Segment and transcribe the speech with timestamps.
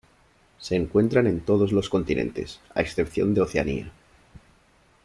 [0.57, 3.91] Se encuentran en todos los continentes, a excepción de Oceanía.